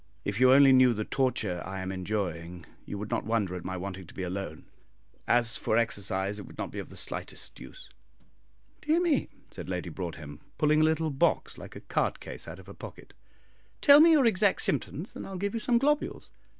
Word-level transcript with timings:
If 0.25 0.39
you 0.39 0.51
only 0.51 0.73
knew 0.73 0.93
the 0.95 1.03
torture 1.03 1.61
I 1.63 1.79
am 1.79 1.91
enduring, 1.91 2.65
you 2.87 2.97
would 2.97 3.11
not 3.11 3.23
wonder 3.23 3.53
at 3.55 3.63
my 3.63 3.77
wanting 3.77 4.07
to 4.07 4.13
be 4.15 4.23
alone. 4.23 4.65
As 5.27 5.57
for 5.57 5.77
exercise, 5.77 6.39
it 6.39 6.47
would 6.47 6.57
not 6.57 6.71
be 6.71 6.79
of 6.79 6.89
the 6.89 6.95
slightest 6.95 7.59
use." 7.59 7.87
"Dear 8.81 8.99
me," 8.99 9.29
said 9.51 9.69
Lady 9.69 9.91
Broadhem, 9.91 10.39
pulling 10.57 10.81
a 10.81 10.85
little 10.85 11.11
box 11.11 11.59
like 11.59 11.75
a 11.75 11.81
card 11.81 12.19
case 12.19 12.47
out 12.47 12.57
of 12.57 12.65
her 12.65 12.73
pocket, 12.73 13.13
"tell 13.79 13.99
me 14.01 14.13
your 14.13 14.25
exact 14.25 14.63
symptoms, 14.63 15.15
and 15.15 15.27
I'll 15.27 15.37
give 15.37 15.53
you 15.53 15.59
some 15.59 15.77
globules." 15.77 16.31